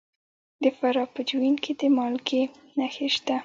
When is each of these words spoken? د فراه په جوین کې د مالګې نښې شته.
د 0.63 0.63
فراه 0.77 1.07
په 1.15 1.21
جوین 1.29 1.55
کې 1.63 1.71
د 1.79 1.81
مالګې 1.95 2.43
نښې 2.77 3.07
شته. 3.15 3.37